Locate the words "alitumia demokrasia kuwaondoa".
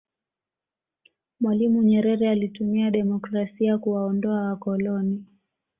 2.29-4.41